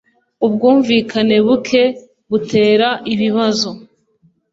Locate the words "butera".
2.29-2.89